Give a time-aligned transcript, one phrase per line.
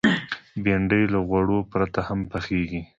[0.63, 2.81] بېنډۍ له غوړو پرته هم پخېږي